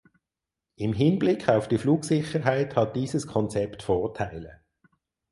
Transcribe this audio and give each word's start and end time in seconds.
Im 0.77 0.93
Hinblick 0.93 1.47
auf 1.47 1.67
die 1.67 1.77
Flugsicherheit 1.77 2.75
hat 2.75 2.95
dieses 2.95 3.27
Konzept 3.27 3.83
Vorteile. 3.83 4.61